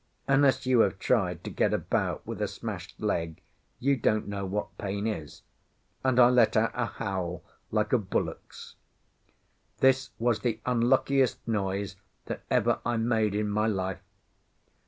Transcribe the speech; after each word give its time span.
Unless 0.27 0.65
you 0.65 0.79
have 0.79 0.97
tried 0.97 1.43
to 1.43 1.51
get 1.51 1.75
about 1.75 2.25
with 2.25 2.41
a 2.41 2.47
smashed 2.47 2.99
leg 2.99 3.39
you 3.79 3.95
don't 3.95 4.27
know 4.27 4.47
what 4.47 4.75
pain 4.79 5.05
is, 5.05 5.43
and 6.03 6.19
I 6.19 6.27
let 6.31 6.57
out 6.57 6.71
a 6.73 6.87
howl 6.87 7.43
like 7.69 7.93
a 7.93 7.99
bullock's. 7.99 8.73
This 9.77 10.09
was 10.17 10.39
the 10.39 10.59
unluckiest 10.65 11.47
noise 11.47 11.97
that 12.25 12.41
ever 12.49 12.79
I 12.83 12.97
made 12.97 13.35
in 13.35 13.49
my 13.51 13.67
life. 13.67 14.01